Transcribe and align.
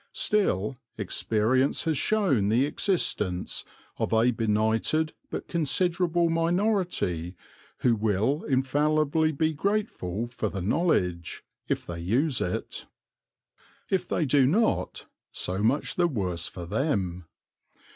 Still, 0.13 0.79
experience 0.97 1.83
has 1.83 1.95
shown 1.95 2.49
the 2.49 2.65
existence 2.65 3.63
of 3.97 4.11
a 4.13 4.31
benighted 4.31 5.13
but 5.29 5.47
considerable 5.47 6.27
minority 6.27 7.35
who 7.81 7.95
will 7.95 8.41
infallibly 8.45 9.31
be 9.31 9.53
grateful 9.53 10.25
for 10.25 10.49
the 10.49 10.59
knowledge, 10.59 11.43
if 11.67 11.85
they 11.85 11.99
use 11.99 12.41
it. 12.41 12.87
If 13.91 14.07
they 14.07 14.25
do 14.25 14.47
not, 14.47 15.05
so 15.31 15.61
much 15.61 15.93
the 15.93 16.07
worse 16.07 16.47
for 16.47 16.65
them. 16.65 17.25